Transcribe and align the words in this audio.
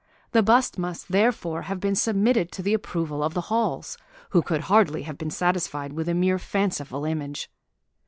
The 0.31 0.41
bust 0.41 0.79
must, 0.79 1.09
therefore, 1.09 1.61
have 1.69 1.79
been 1.79 1.93
submitted 1.93 2.51
to 2.53 2.63
the 2.63 2.73
approval 2.73 3.21
of 3.23 3.35
the 3.35 3.53
Halls, 3.53 3.99
who 4.31 4.41
could 4.41 4.61
hardly 4.61 5.03
have 5.03 5.19
been 5.19 5.29
satisfied 5.29 5.93
with 5.93 6.09
a 6.09 6.15
mere 6.15 6.39
fanciful 6.39 7.05
image. 7.05 7.51